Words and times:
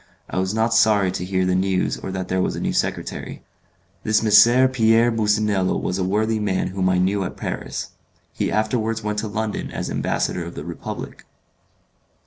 I 0.31 0.39
was 0.39 0.51
not 0.51 0.73
sorry 0.73 1.11
to 1.11 1.23
hear 1.23 1.45
the 1.45 1.53
news 1.53 1.95
or 1.95 2.11
that 2.11 2.27
there 2.27 2.41
was 2.41 2.55
a 2.55 2.59
new 2.59 2.73
secretary. 2.73 3.43
This 4.01 4.25
M. 4.41 4.69
Pierre 4.69 5.11
Businello 5.11 5.79
was 5.79 5.99
a 5.99 6.03
worthy 6.03 6.39
man 6.39 6.69
whom 6.69 6.89
I 6.89 6.97
knew 6.97 7.23
at 7.23 7.37
Paris. 7.37 7.91
He 8.33 8.51
afterwards 8.51 9.03
went 9.03 9.19
to 9.19 9.27
London 9.27 9.69
as 9.69 9.91
ambassador 9.91 10.43
of 10.43 10.55
the 10.55 10.65
Republic. 10.65 11.23